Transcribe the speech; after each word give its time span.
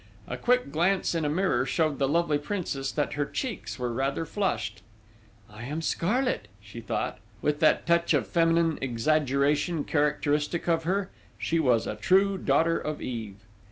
A 0.27 0.35
quick 0.35 0.71
glance 0.71 1.13
in 1.13 1.25
a 1.25 1.29
mirror 1.29 1.63
showed 1.63 1.99
the 1.99 2.07
lovely 2.07 2.39
Princess 2.39 2.91
that 2.91 3.13
her 3.13 3.25
cheeks 3.27 3.77
were 3.77 3.93
rather 3.93 4.25
flushed: 4.25 4.81
"I 5.47 5.65
am 5.65 5.83
scarlet," 5.83 6.47
she 6.59 6.81
thought, 6.81 7.19
with 7.43 7.59
that 7.59 7.85
touch 7.85 8.15
of 8.15 8.25
feminine 8.25 8.79
exaggeration 8.81 9.83
characteristic 9.83 10.67
of 10.67 10.85
her! 10.85 11.11
She 11.37 11.59
was 11.59 11.85
a 11.85 11.95
true 11.97 12.39
daughter 12.39 12.79
of 12.79 12.99
Eve! 12.99 13.45